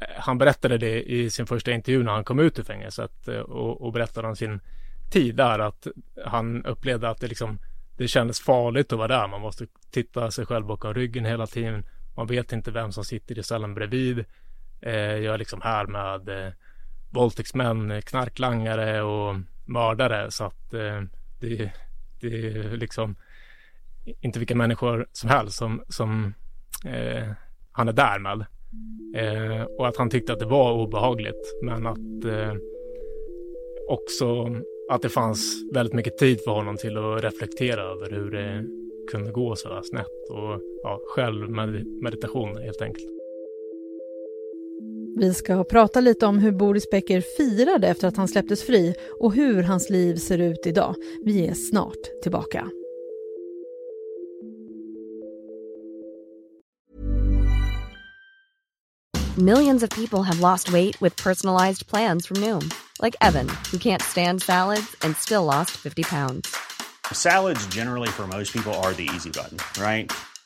eh, 0.00 0.06
han 0.16 0.38
berättade 0.38 0.78
det 0.78 1.02
i 1.02 1.30
sin 1.30 1.46
första 1.46 1.72
intervju 1.72 2.02
när 2.02 2.12
han 2.12 2.24
kom 2.24 2.38
ut 2.38 2.58
ur 2.58 2.62
fängelset 2.62 3.28
eh, 3.28 3.38
och, 3.38 3.82
och 3.82 3.92
berättade 3.92 4.28
om 4.28 4.36
sin 4.36 4.60
tid 5.10 5.36
där 5.36 5.58
att 5.58 5.86
han 6.24 6.64
upplevde 6.64 7.08
att 7.08 7.20
det 7.20 7.28
liksom 7.28 7.58
det 7.96 8.08
kändes 8.08 8.40
farligt 8.40 8.92
att 8.92 8.98
vara 8.98 9.08
där. 9.08 9.28
Man 9.28 9.40
måste 9.40 9.66
titta 9.90 10.30
sig 10.30 10.46
själv 10.46 10.66
bakom 10.66 10.94
ryggen 10.94 11.24
hela 11.24 11.46
tiden. 11.46 11.84
Man 12.16 12.26
vet 12.26 12.52
inte 12.52 12.70
vem 12.70 12.92
som 12.92 13.04
sitter 13.04 13.38
i 13.38 13.42
cellen 13.42 13.74
bredvid. 13.74 14.24
Eh, 14.80 14.92
jag 14.94 15.34
är 15.34 15.38
liksom 15.38 15.60
här 15.62 15.86
med 15.86 16.28
eh, 16.28 16.52
våldtäktsmän, 17.10 18.02
knarklangare 18.02 19.02
och 19.02 19.36
mördare. 19.64 20.30
Så 20.30 20.44
att 20.44 20.74
eh, 20.74 21.02
det, 21.40 21.70
det 22.20 22.26
är 22.26 22.76
liksom 22.76 23.16
inte 24.20 24.38
vilka 24.38 24.54
människor 24.54 25.06
som 25.12 25.30
helst 25.30 25.56
som, 25.56 25.82
som 25.88 26.34
eh, 26.86 27.28
han 27.72 27.88
är 27.88 27.92
där 27.92 28.18
med. 28.18 28.46
Eh, 29.16 29.62
och 29.62 29.88
att 29.88 29.96
han 29.96 30.10
tyckte 30.10 30.32
att 30.32 30.38
det 30.38 30.46
var 30.46 30.72
obehagligt. 30.72 31.58
Men 31.62 31.86
att 31.86 32.24
eh, 32.24 32.54
också 33.88 34.56
att 34.90 35.02
det 35.02 35.08
fanns 35.08 35.62
väldigt 35.74 35.94
mycket 35.94 36.18
tid 36.18 36.40
för 36.44 36.50
honom 36.50 36.76
till 36.76 36.96
att 36.96 37.24
reflektera 37.24 37.82
över 37.82 38.10
hur 38.10 38.30
det 38.30 38.64
kunde 39.10 39.32
gå 39.32 39.56
så 39.56 39.74
här 39.74 39.82
snett 39.82 40.30
och 40.30 40.60
ja, 40.82 41.00
självmeditation 41.14 42.56
helt 42.58 42.82
enkelt. 42.82 43.13
Vi 45.16 45.34
ska 45.34 45.64
prata 45.64 46.00
lite 46.00 46.26
om 46.26 46.38
hur 46.38 46.52
Boris 46.52 46.90
Becker 46.90 47.20
firade 47.36 47.88
efter 47.88 48.08
att 48.08 48.16
han 48.16 48.28
släpptes 48.28 48.62
fri 48.62 48.94
och 49.20 49.34
hur 49.34 49.62
hans 49.62 49.90
liv 49.90 50.16
ser 50.16 50.38
ut 50.38 50.66
idag. 50.66 50.94
Vi 51.24 51.46
är 51.46 51.54
snart 51.54 52.22
tillbaka. 52.22 52.70
Millions 59.38 59.82
of 59.82 59.90
people 59.90 60.22
have 60.22 60.40
lost 60.40 60.72
weight 60.72 61.02
with 61.02 61.22
personalized 61.22 61.86
plans 61.86 62.26
from 62.26 62.36
Noom. 62.36 62.70
Like 63.02 63.16
Evan, 63.20 63.48
who 63.72 63.78
can't 63.78 64.02
stand 64.02 64.42
salads 64.42 64.96
and 65.02 65.16
still 65.16 65.44
lost 65.44 65.70
50 65.70 66.02
pounds. 66.02 66.48
Salads 67.12 67.66
generally 67.74 68.08
for 68.08 68.26
most 68.26 68.52
people 68.52 68.72
are 68.74 68.92
the 68.94 69.08
easy 69.14 69.30
button, 69.30 69.58
right? 69.82 70.12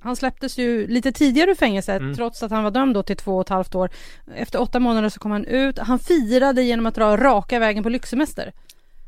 Han 0.00 0.16
släpptes 0.16 0.58
ju 0.58 0.86
lite 0.86 1.12
tidigare 1.12 1.50
ur 1.50 1.54
fängelset 1.54 2.00
mm. 2.00 2.14
trots 2.14 2.42
att 2.42 2.50
han 2.50 2.64
var 2.64 2.70
dömd 2.70 2.94
då 2.94 3.02
till 3.02 3.16
två 3.16 3.36
och 3.36 3.40
ett 3.40 3.48
halvt 3.48 3.74
år. 3.74 3.90
Efter 4.34 4.60
åtta 4.60 4.80
månader 4.80 5.08
så 5.08 5.20
kom 5.20 5.30
han 5.30 5.44
ut. 5.44 5.78
Han 5.78 5.98
firade 5.98 6.62
genom 6.62 6.86
att 6.86 6.94
dra 6.94 7.16
raka 7.16 7.58
vägen 7.58 7.82
på 7.82 7.88
lyxsemester. 7.88 8.52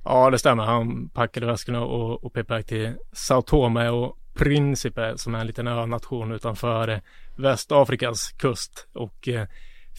Ja, 0.04 0.30
det 0.30 0.38
stämmer. 0.38 0.64
Han 0.64 1.08
packade 1.08 1.46
väskorna 1.46 1.80
och, 1.84 2.24
och 2.24 2.32
pep 2.32 2.66
till 2.66 2.92
Sao 3.12 3.42
Tome 3.42 3.88
och 3.88 4.18
Principe 4.34 5.18
som 5.18 5.34
är 5.34 5.38
en 5.38 5.46
liten 5.46 5.68
önation 5.68 6.32
utanför 6.32 7.00
Västafrikas 7.36 8.32
kust 8.32 8.86
och 8.92 9.28
eh, 9.28 9.46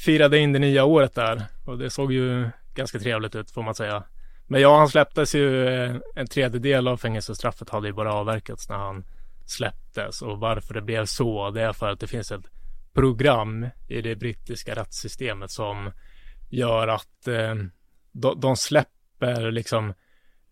firade 0.06 0.38
in 0.38 0.54
det 0.54 0.60
nya 0.60 0.86
året 0.86 1.16
där. 1.16 1.44
Och 1.66 1.78
det 1.78 1.90
såg 1.90 2.14
ju 2.14 2.50
ganska 2.76 3.00
trevligt 3.00 3.36
ut 3.36 3.52
får 3.52 3.64
man 3.64 3.76
säga. 3.76 4.04
Men 4.48 4.62
ja, 4.62 4.78
han 4.78 4.90
släpptes 4.90 5.36
ju. 5.36 5.68
Eh, 5.68 5.96
en 6.16 6.28
tredjedel 6.28 6.88
av 6.88 6.98
fängelsestraffet 6.98 7.70
hade 7.70 7.88
ju 7.88 7.94
bara 7.94 8.14
avverkats 8.14 8.70
när 8.70 8.78
han 8.78 9.04
släpptes 9.54 10.22
och 10.22 10.40
varför 10.40 10.74
det 10.74 10.82
blev 10.82 11.06
så. 11.06 11.52
Det 11.52 11.62
är 11.62 11.74
för 11.74 11.90
att 11.90 12.00
det 12.00 12.08
finns 12.08 12.32
ett 12.32 12.46
program 12.94 13.68
i 13.88 14.02
det 14.02 14.16
brittiska 14.16 14.76
rättssystemet 14.76 15.52
som 15.52 15.92
gör 16.50 16.88
att 16.88 17.28
eh, 17.28 17.56
de, 18.12 18.40
de 18.40 18.56
släpper 18.56 19.52
liksom 19.52 19.94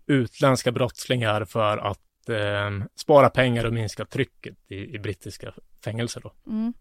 utländska 0.08 0.72
brottslingar 0.72 1.46
för 1.46 1.78
att 1.78 2.30
eh, 2.30 2.86
spara 2.96 3.30
pengar 3.30 3.66
och 3.66 3.74
minska 3.74 4.06
trycket 4.06 4.58
i, 4.68 4.96
i 4.96 5.00
brittiska 5.00 5.54
fängelser. 5.84 6.22
Då. 6.22 6.34
Mm. 6.48 6.74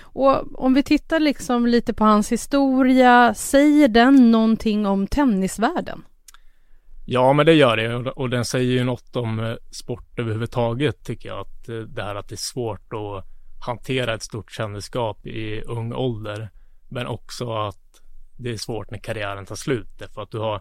Och 0.00 0.64
om 0.64 0.74
vi 0.74 0.82
tittar 0.82 1.20
liksom 1.20 1.66
lite 1.66 1.94
på 1.94 2.04
hans 2.04 2.32
historia, 2.32 3.34
säger 3.34 3.88
den 3.88 4.30
någonting 4.30 4.86
om 4.86 5.06
tennisvärlden? 5.06 6.04
Ja, 7.10 7.32
men 7.32 7.46
det 7.46 7.54
gör 7.54 7.76
det 7.76 8.10
och 8.10 8.30
den 8.30 8.44
säger 8.44 8.72
ju 8.72 8.84
något 8.84 9.16
om 9.16 9.40
eh, 9.40 9.56
sport 9.70 10.18
överhuvudtaget 10.18 11.04
tycker 11.04 11.28
jag. 11.28 11.40
Att 11.40 11.68
eh, 11.68 11.76
det 11.76 12.02
här 12.02 12.14
att 12.14 12.28
det 12.28 12.34
är 12.34 12.36
svårt 12.36 12.92
att 12.92 13.24
hantera 13.66 14.14
ett 14.14 14.22
stort 14.22 14.52
kändisskap 14.52 15.26
i 15.26 15.62
ung 15.62 15.92
ålder. 15.92 16.50
Men 16.88 17.06
också 17.06 17.52
att 17.52 18.02
det 18.36 18.50
är 18.50 18.56
svårt 18.56 18.90
när 18.90 18.98
karriären 18.98 19.46
tar 19.46 19.54
slut. 19.54 20.02
För 20.14 20.22
att 20.22 20.30
du 20.30 20.38
har 20.38 20.60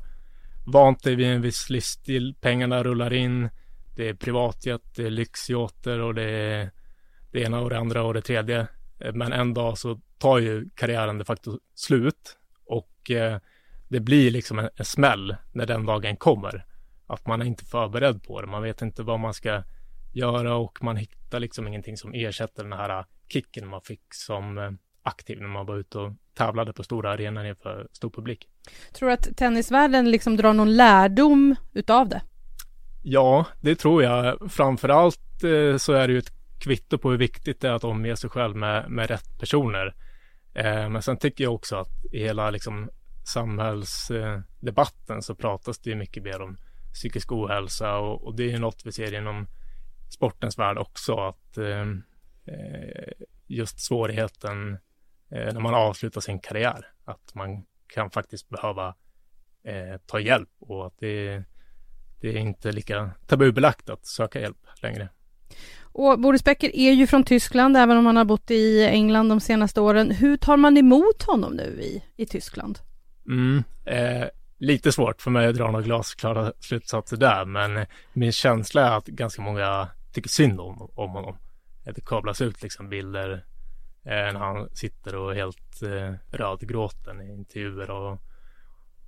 vant 0.65 1.03
dig 1.03 1.15
vid 1.15 1.27
en 1.27 1.41
viss 1.41 1.69
livsstil. 1.69 2.35
Pengarna 2.41 2.83
rullar 2.83 3.13
in. 3.13 3.49
Det 3.95 4.09
är 4.09 4.13
privatjet, 4.13 4.81
det 4.95 5.03
är 5.03 5.09
lyxyachter 5.09 5.99
och 5.99 6.15
det 6.15 6.29
är 6.29 6.71
det 7.31 7.41
ena 7.41 7.59
och 7.59 7.69
det 7.69 7.77
andra 7.77 8.03
och 8.03 8.13
det 8.13 8.21
tredje. 8.21 8.67
Eh, 8.99 9.13
men 9.13 9.33
en 9.33 9.53
dag 9.53 9.77
så 9.77 9.99
tar 10.17 10.39
ju 10.39 10.69
karriären 10.75 11.17
de 11.17 11.25
facto 11.25 11.59
slut. 11.75 12.37
Och 12.65 13.11
eh, 13.11 13.39
det 13.87 13.99
blir 13.99 14.31
liksom 14.31 14.59
en, 14.59 14.69
en 14.75 14.85
smäll 14.85 15.35
när 15.51 15.65
den 15.65 15.85
dagen 15.85 16.17
kommer. 16.17 16.65
Att 17.07 17.27
man 17.27 17.41
är 17.41 17.45
inte 17.45 17.65
förberedd 17.65 18.23
på 18.23 18.41
det. 18.41 18.47
Man 18.47 18.63
vet 18.63 18.81
inte 18.81 19.03
vad 19.03 19.19
man 19.19 19.33
ska 19.33 19.63
göra 20.13 20.55
och 20.55 20.83
man 20.83 20.97
hittar 20.97 21.39
liksom 21.39 21.67
ingenting 21.67 21.97
som 21.97 22.13
ersätter 22.13 22.63
den 22.63 22.73
här 22.73 23.05
kicken 23.27 23.67
man 23.67 23.81
fick 23.81 24.13
som 24.13 24.57
eh, 24.57 24.71
aktiv 25.03 25.41
när 25.41 25.47
man 25.47 25.65
var 25.65 25.77
ute 25.77 25.97
och 25.97 26.13
tävlade 26.33 26.73
på 26.73 26.83
stora 26.83 27.11
arenor 27.11 27.45
inför 27.45 27.87
stor 27.91 28.09
publik. 28.09 28.47
Tror 28.93 29.09
du 29.09 29.13
att 29.13 29.37
tennisvärlden 29.37 30.11
liksom 30.11 30.37
drar 30.37 30.53
någon 30.53 30.75
lärdom 30.75 31.55
utav 31.73 32.09
det? 32.09 32.21
Ja, 33.03 33.45
det 33.61 33.75
tror 33.75 34.03
jag. 34.03 34.51
Framförallt 34.51 35.43
eh, 35.43 35.77
så 35.77 35.93
är 35.93 36.07
det 36.07 36.13
ju 36.13 36.19
ett 36.19 36.31
kvitto 36.59 36.97
på 36.97 37.11
hur 37.11 37.17
viktigt 37.17 37.61
det 37.61 37.67
är 37.67 37.73
att 37.73 37.83
omge 37.83 38.17
sig 38.17 38.29
själv 38.29 38.55
med, 38.55 38.89
med 38.89 39.09
rätt 39.09 39.39
personer. 39.39 39.95
Eh, 40.53 40.89
men 40.89 41.01
sen 41.01 41.17
tycker 41.17 41.43
jag 41.43 41.53
också 41.53 41.75
att 41.75 42.05
i 42.11 42.19
hela 42.19 42.49
liksom 42.49 42.89
samhällsdebatten 43.27 45.21
så 45.21 45.35
pratas 45.35 45.79
det 45.79 45.95
mycket 45.95 46.23
mer 46.23 46.41
om 46.41 46.57
psykisk 46.93 47.31
ohälsa 47.31 47.97
och, 47.97 48.23
och, 48.23 48.35
det 48.35 48.43
är 48.43 48.49
ju 48.49 48.59
något 48.59 48.81
vi 48.85 48.91
ser 48.91 49.13
inom 49.13 49.47
sportens 50.09 50.59
värld 50.59 50.77
också 50.77 51.15
att 51.15 51.57
eh, 51.57 51.81
eh, 52.45 53.11
just 53.47 53.79
svårigheten 53.79 54.73
eh, 55.31 55.53
när 55.53 55.59
man 55.59 55.73
avslutar 55.73 56.21
sin 56.21 56.39
karriär 56.39 56.87
att 57.05 57.35
man 57.35 57.65
kan 57.87 58.09
faktiskt 58.11 58.49
behöva 58.49 58.95
eh, 59.63 59.97
ta 60.05 60.19
hjälp 60.19 60.49
och 60.59 60.87
att 60.87 60.93
det, 60.99 61.43
det 62.21 62.29
är 62.29 62.37
inte 62.37 62.71
lika 62.71 63.11
tabubelagt 63.27 63.89
att 63.89 64.05
söka 64.05 64.39
hjälp 64.39 64.67
längre. 64.81 65.09
Och 65.81 66.19
Boris 66.19 66.43
Becker 66.43 66.75
är 66.75 66.91
ju 66.91 67.07
från 67.07 67.23
Tyskland, 67.23 67.77
även 67.77 67.97
om 67.97 68.05
han 68.05 68.17
har 68.17 68.25
bott 68.25 68.51
i 68.51 68.85
England 68.85 69.29
de 69.29 69.39
senaste 69.39 69.81
åren. 69.81 70.11
Hur 70.11 70.37
tar 70.37 70.57
man 70.57 70.77
emot 70.77 71.23
honom 71.23 71.53
nu 71.53 71.81
i, 71.81 72.03
i 72.15 72.25
Tyskland? 72.25 72.79
Mm, 73.27 73.63
eh, 73.85 74.27
lite 74.57 74.91
svårt 74.91 75.21
för 75.21 75.31
mig 75.31 75.47
att 75.47 75.55
dra 75.55 75.71
några 75.71 75.85
glasklara 75.85 76.53
slutsatser 76.59 77.17
där, 77.17 77.45
men 77.45 77.85
min 78.13 78.31
känsla 78.31 78.87
är 78.87 78.97
att 78.97 79.05
ganska 79.07 79.41
många 79.41 79.89
tycker 80.13 80.29
synd 80.29 80.59
om, 80.59 80.91
om 80.95 81.09
honom. 81.09 81.37
Det 81.83 82.05
kablas 82.05 82.41
ut 82.41 82.63
liksom 82.63 82.89
bilder 82.89 83.45
eh, 84.05 84.33
när 84.33 84.39
han 84.39 84.69
sitter 84.75 85.15
och 85.15 85.31
är 85.31 85.35
helt 85.35 85.81
eh, 85.81 86.37
rödgråten 86.37 87.21
i 87.21 87.33
intervjuer 87.33 87.89
och 87.89 88.21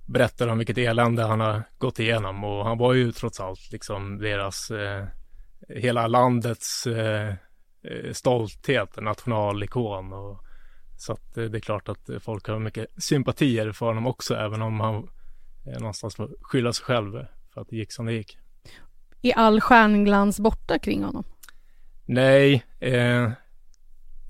berättar 0.06 0.48
om 0.48 0.58
vilket 0.58 0.78
elände 0.78 1.22
han 1.22 1.40
har 1.40 1.62
gått 1.78 1.98
igenom 1.98 2.44
och 2.44 2.64
han 2.64 2.78
var 2.78 2.94
ju 2.94 3.12
trots 3.12 3.40
allt 3.40 3.72
liksom 3.72 4.18
deras 4.18 4.70
eh, 4.70 5.04
hela 5.68 6.06
landets 6.06 6.86
eh, 6.86 7.28
eh 7.82 8.12
stolthet, 8.12 9.00
nationalikon 9.00 10.12
och 10.12 10.44
så 11.00 11.12
att 11.12 11.34
det 11.34 11.54
är 11.54 11.60
klart 11.60 11.88
att 11.88 12.10
folk 12.20 12.48
har 12.48 12.58
mycket 12.58 12.86
sympatier 12.98 13.72
för 13.72 13.86
honom 13.86 14.06
också, 14.06 14.34
även 14.34 14.62
om 14.62 14.80
han 14.80 15.08
någonstans 15.64 16.16
får 16.16 16.30
skylla 16.40 16.72
sig 16.72 16.84
själv 16.84 17.26
för 17.54 17.60
att 17.60 17.68
det 17.68 17.76
gick 17.76 17.92
som 17.92 18.06
det 18.06 18.12
gick. 18.12 18.38
Är 19.22 19.34
all 19.34 19.60
stjärnglans 19.60 20.40
borta 20.40 20.78
kring 20.78 21.04
honom? 21.04 21.24
Nej, 22.04 22.64
eh, 22.80 23.30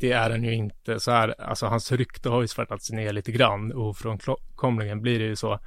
det 0.01 0.13
är 0.13 0.31
den 0.31 0.45
ju 0.45 0.55
inte. 0.55 1.01
Så 1.01 1.11
här, 1.11 1.35
alltså 1.41 1.67
hans 1.67 1.93
rykte 1.93 2.29
har 2.29 2.41
ju 2.41 2.49
svärtats 2.49 2.91
ner 2.91 3.13
lite 3.13 3.33
grann. 3.33 3.73
Ofrånkomligen 3.73 5.03
blir 5.03 5.19
det 5.19 5.25
ju 5.25 5.37
så. 5.37 5.59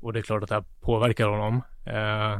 Och 0.00 0.12
det 0.12 0.18
är 0.18 0.22
klart 0.22 0.42
att 0.42 0.48
det 0.48 0.54
här 0.54 0.64
påverkar 0.80 1.28
honom. 1.28 1.62
Eh, 1.86 2.38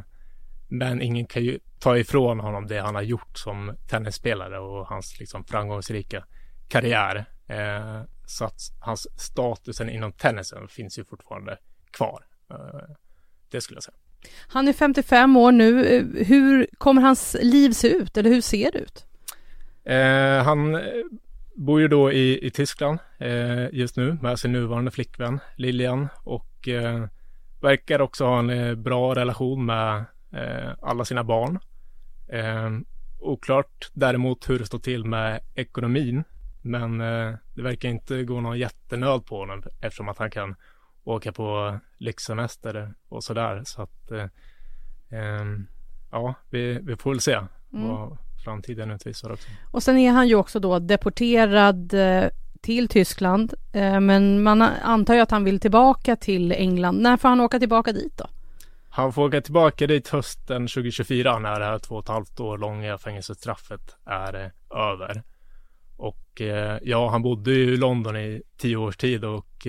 men 0.69 1.03
ingen 1.03 1.27
kan 1.27 1.45
ju 1.45 1.59
ta 1.79 1.99
ifrån 1.99 2.41
honom 2.41 2.67
det 2.67 2.81
han 2.81 2.95
har 2.95 3.03
gjort 3.03 3.39
som 3.39 3.77
tennisspelare 3.89 4.59
och 4.59 4.87
hans 4.87 5.21
liksom 5.21 5.45
framgångsrika 5.45 6.25
karriär. 6.69 7.25
Eh, 7.47 8.03
så 8.27 8.45
att 8.45 8.61
hans 8.81 9.21
statusen 9.21 9.91
inom 9.91 10.13
tennisen 10.13 10.69
finns 10.69 10.99
ju 10.99 11.05
fortfarande 11.05 11.59
kvar. 11.91 12.25
Eh, 12.51 12.95
det 13.51 13.61
skulle 13.61 13.77
jag 13.77 13.85
säga. 13.85 13.97
Han 14.49 14.69
är 14.69 14.73
55 14.73 15.37
år 15.37 15.53
nu. 15.53 15.85
Hur 16.27 16.67
kommer 16.79 17.03
hans 17.03 17.37
liv 17.41 17.71
se 17.71 17.89
ut 17.89 18.17
eller 18.17 18.31
hur 18.31 18.41
ser 18.41 18.73
det 18.73 18.79
ut? 18.79 19.07
Eh, 19.85 20.45
han 20.45 20.81
bor 21.55 21.81
ju 21.81 21.89
då 21.89 22.13
i, 22.13 22.47
i 22.47 22.51
Tyskland 22.51 22.99
eh, 23.19 23.69
just 23.73 23.97
nu 23.97 24.19
med 24.23 24.39
sin 24.39 24.53
nuvarande 24.53 24.91
flickvän 24.91 25.41
Lilian 25.57 26.09
och 26.25 26.69
eh, 26.69 27.07
verkar 27.61 28.01
också 28.01 28.25
ha 28.25 28.39
en 28.39 28.51
eh, 28.51 28.75
bra 28.75 29.15
relation 29.15 29.67
med 29.67 30.05
eh, 30.33 30.71
alla 30.83 31.05
sina 31.05 31.25
barn. 31.25 31.59
Eh, 32.29 32.71
oklart 33.21 33.91
däremot 33.93 34.51
hur 34.51 34.59
det 34.59 34.67
står 34.67 34.79
till 34.79 35.05
med 35.05 35.41
ekonomin 35.55 36.25
men 36.65 37.01
eh, 37.01 37.35
det 37.55 37.63
verkar 37.63 37.89
inte 37.89 38.25
gå 38.25 38.41
någon 38.41 38.59
jättenöd 38.59 39.27
på 39.27 39.39
honom 39.39 39.63
eftersom 39.81 40.09
att 40.09 40.19
han 40.19 40.31
kan 40.31 40.55
åka 41.05 41.33
på 41.33 41.79
lyxsemester 41.99 42.95
och 43.09 43.25
sådär. 43.25 43.63
Så 43.65 43.83
att 43.83 44.13
ja, 46.11 46.35
vi, 46.51 46.79
vi 46.83 46.97
får 46.97 47.11
väl 47.11 47.21
se 47.21 47.33
mm. 47.33 47.49
vad, 47.89 48.19
framtiden 48.45 48.91
utvisar 48.91 49.33
också. 49.33 49.49
Och 49.71 49.83
sen 49.83 49.99
är 49.99 50.11
han 50.11 50.29
ju 50.29 50.35
också 50.35 50.61
då 50.61 50.79
deporterad 50.79 51.95
eh, 51.95 52.25
till 52.61 52.89
Tyskland, 52.89 53.55
eh, 53.73 54.01
men 54.01 54.43
man 54.43 54.63
antar 54.63 55.15
ju 55.15 55.21
att 55.21 55.31
han 55.31 55.45
vill 55.45 55.61
tillbaka 55.61 56.17
till 56.17 56.53
England. 56.53 57.03
När 57.03 57.17
får 57.17 57.29
han 57.29 57.41
åka 57.41 57.59
tillbaka 57.59 57.93
dit 57.93 58.17
då? 58.17 58.27
Han 58.89 59.13
får 59.13 59.27
åka 59.27 59.41
tillbaka 59.41 59.87
dit 59.87 60.09
hösten 60.09 60.67
2024 60.67 61.39
när 61.39 61.61
det 61.61 61.67
här 61.67 61.79
två 61.79 61.95
och 61.95 62.03
ett 62.03 62.09
halvt 62.09 62.41
år 62.41 62.59
långa 62.59 62.99
fängelsestraffet 62.99 63.97
är 64.05 64.35
eh, 64.35 64.79
över. 64.93 65.23
Och 65.97 66.43
ja, 66.83 67.11
han 67.11 67.23
bodde 67.23 67.51
ju 67.51 67.75
i 67.75 67.77
London 67.77 68.17
i 68.17 68.43
tio 68.57 68.77
års 68.77 68.97
tid 68.97 69.25
och 69.25 69.67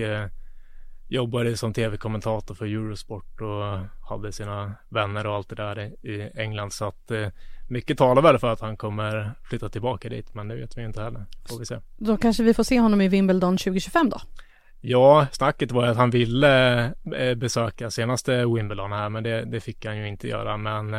jobbade 1.08 1.56
som 1.56 1.72
tv-kommentator 1.72 2.54
för 2.54 2.64
Eurosport 2.66 3.40
och 3.40 3.78
hade 4.08 4.32
sina 4.32 4.74
vänner 4.88 5.26
och 5.26 5.34
allt 5.34 5.48
det 5.48 5.54
där 5.54 5.78
i 6.06 6.30
England. 6.34 6.72
Så 6.72 6.84
att 6.84 7.10
mycket 7.68 7.98
talar 7.98 8.22
väl 8.22 8.38
för 8.38 8.52
att 8.52 8.60
han 8.60 8.76
kommer 8.76 9.32
flytta 9.42 9.68
tillbaka 9.68 10.08
dit, 10.08 10.34
men 10.34 10.48
det 10.48 10.56
vet 10.56 10.78
vi 10.78 10.84
inte 10.84 11.02
heller. 11.02 11.26
Får 11.48 11.58
vi 11.58 11.66
se. 11.66 11.78
Då 11.96 12.16
kanske 12.16 12.42
vi 12.42 12.54
får 12.54 12.64
se 12.64 12.80
honom 12.80 13.00
i 13.00 13.08
Wimbledon 13.08 13.56
2025 13.56 14.10
då? 14.10 14.20
Ja, 14.80 15.26
snacket 15.32 15.72
var 15.72 15.86
att 15.86 15.96
han 15.96 16.10
ville 16.10 16.84
eh, 17.16 17.34
besöka 17.34 17.90
senaste 17.90 18.46
Wimbledon 18.46 18.92
här, 18.92 19.08
men 19.08 19.22
det, 19.22 19.44
det 19.44 19.60
fick 19.60 19.86
han 19.86 19.98
ju 19.98 20.08
inte 20.08 20.28
göra. 20.28 20.56
Men 20.56 20.94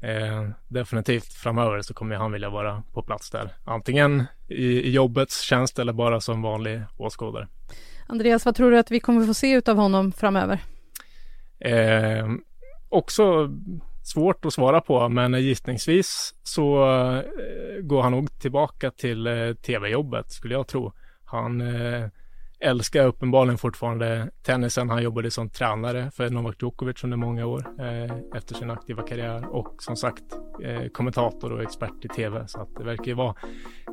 eh, 0.00 0.48
definitivt 0.68 1.32
framöver 1.32 1.82
så 1.82 1.94
kommer 1.94 2.16
han 2.16 2.32
vilja 2.32 2.50
vara 2.50 2.82
på 2.92 3.02
plats 3.02 3.30
där. 3.30 3.54
Antingen 3.64 4.24
i, 4.48 4.64
i 4.64 4.90
jobbets 4.90 5.40
tjänst 5.40 5.78
eller 5.78 5.92
bara 5.92 6.20
som 6.20 6.42
vanlig 6.42 6.82
åskådare. 6.96 7.48
Andreas, 8.06 8.44
vad 8.44 8.54
tror 8.54 8.70
du 8.70 8.78
att 8.78 8.90
vi 8.90 9.00
kommer 9.00 9.26
få 9.26 9.34
se 9.34 9.52
ut 9.52 9.68
av 9.68 9.76
honom 9.76 10.12
framöver? 10.12 10.60
Eh, 11.60 12.28
också 12.88 13.50
svårt 14.02 14.44
att 14.44 14.52
svara 14.52 14.80
på, 14.80 15.08
men 15.08 15.42
gissningsvis 15.42 16.34
så 16.42 16.90
eh, 16.90 17.22
går 17.82 18.02
han 18.02 18.12
nog 18.12 18.38
tillbaka 18.38 18.90
till 18.90 19.26
eh, 19.26 19.52
tv-jobbet 19.52 20.30
skulle 20.30 20.54
jag 20.54 20.66
tro. 20.66 20.92
Han 21.24 21.60
eh, 21.60 22.08
älskar 22.60 23.06
uppenbarligen 23.06 23.58
fortfarande 23.58 24.30
tennisen. 24.42 24.90
Han 24.90 25.02
jobbade 25.02 25.30
som 25.30 25.50
tränare 25.50 26.10
för 26.10 26.30
Novak 26.30 26.56
Djokovic 26.62 27.04
under 27.04 27.16
många 27.16 27.46
år 27.46 27.64
eh, 27.80 28.38
efter 28.38 28.54
sin 28.54 28.70
aktiva 28.70 29.02
karriär 29.02 29.46
och 29.46 29.82
som 29.82 29.96
sagt 29.96 30.24
eh, 30.62 30.88
kommentator 30.88 31.52
och 31.52 31.62
expert 31.62 32.04
i 32.04 32.08
tv. 32.08 32.48
Så 32.48 32.60
att 32.60 32.76
det 32.76 32.84
verkar 32.84 33.04
ju 33.04 33.14
vara 33.14 33.34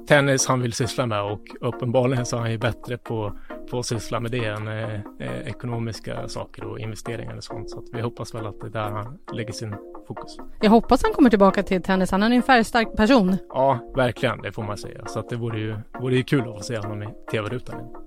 tennis 0.08 0.48
han 0.48 0.62
vill 0.62 0.74
syssla 0.74 1.06
med 1.06 1.22
och 1.22 1.48
uppenbarligen 1.62 2.26
så 2.26 2.36
är 2.36 2.40
han 2.40 2.52
ju 2.52 2.58
bättre 2.58 2.98
på, 2.98 3.40
på 3.72 3.80
att 3.80 3.86
syssla 3.86 4.20
med 4.20 4.32
det 4.32 4.46
än 4.46 4.68
eh, 4.68 4.94
eh 5.20 5.48
ekonomiska 5.48 6.28
saker 6.28 6.64
och 6.64 6.80
investeringar 6.80 7.38
och 7.38 7.44
sånt. 7.44 7.70
Så 7.70 7.80
att 7.80 7.86
vi 7.94 8.02
hoppas 8.02 8.36
väl 8.36 8.46
att 8.46 8.62
det 8.62 8.68
är 8.68 8.72
där 8.72 8.92
han 8.92 9.18
lägger 9.34 9.54
sin 9.54 9.76
fokus. 10.08 10.38
Jag 10.62 10.70
hoppas 10.70 11.04
han 11.04 11.14
kommer 11.14 11.30
tillbaka 11.30 11.64
till 11.64 11.82
tennis. 11.82 12.12
Han 12.12 12.24
är 12.24 12.32
en 12.32 12.44
färgstark 12.44 12.96
person. 12.96 13.38
Ja, 13.50 13.94
verkligen. 13.96 14.42
Det 14.42 14.52
får 14.52 14.64
man 14.64 14.78
säga. 14.78 15.06
Så 15.06 15.20
att 15.20 15.30
det 15.30 15.36
vore 15.36 15.60
ju, 15.60 15.76
vore 16.02 16.16
ju 16.16 16.24
kul 16.24 16.50
att 16.50 16.58
få 16.58 16.64
se 16.64 16.78
honom 16.78 17.04
i 17.04 17.08
tv-rutan. 17.32 18.05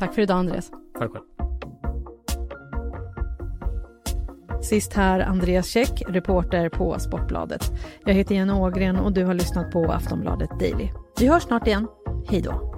Tack 0.00 0.14
för 0.14 0.22
idag 0.22 0.38
Andreas. 0.38 0.70
Tack 0.98 1.10
själv. 1.12 1.24
Sist 4.62 4.92
här 4.92 5.20
Andreas 5.20 5.68
Käck, 5.68 6.02
reporter 6.08 6.68
på 6.68 6.98
Sportbladet. 6.98 7.72
Jag 8.04 8.14
heter 8.14 8.34
Jenny 8.34 8.52
Ågren 8.52 8.96
och 8.96 9.12
du 9.12 9.24
har 9.24 9.34
lyssnat 9.34 9.72
på 9.72 9.92
Aftonbladet 9.92 10.50
Daily. 10.60 10.88
Vi 11.18 11.26
hörs 11.26 11.42
snart 11.42 11.66
igen. 11.66 11.86
Hej 12.28 12.42
då. 12.42 12.74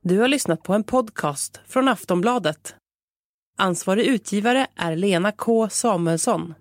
Du 0.00 0.18
har 0.18 0.28
lyssnat 0.28 0.62
på 0.62 0.74
en 0.74 0.84
podcast 0.84 1.60
från 1.66 1.88
Aftonbladet. 1.88 2.74
Ansvarig 3.58 4.06
utgivare 4.06 4.66
är 4.76 4.96
Lena 4.96 5.32
K 5.32 5.68
Samuelsson. 5.68 6.54